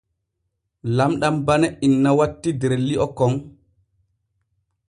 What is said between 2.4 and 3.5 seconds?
der li’o kon.